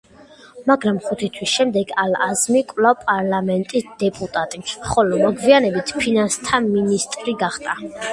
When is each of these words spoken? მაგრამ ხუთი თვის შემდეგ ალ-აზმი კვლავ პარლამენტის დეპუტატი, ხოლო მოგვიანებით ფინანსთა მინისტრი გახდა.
მაგრამ 0.69 0.95
ხუთი 1.07 1.27
თვის 1.33 1.49
შემდეგ 1.57 1.91
ალ-აზმი 2.03 2.63
კვლავ 2.71 2.97
პარლამენტის 3.09 3.85
დეპუტატი, 4.05 4.63
ხოლო 4.95 5.21
მოგვიანებით 5.27 5.93
ფინანსთა 6.05 6.63
მინისტრი 6.65 7.37
გახდა. 7.45 7.77